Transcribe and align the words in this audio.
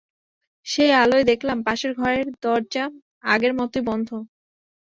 সেই 0.65 0.91
আলোয় 1.01 1.25
দেখলাম 1.31 1.57
পাশের 1.67 1.91
ঘরের 1.95 2.27
দরজা 2.43 2.85
আগের 3.25 3.53
মতোই 3.59 3.83
বন্ধ। 3.89 4.09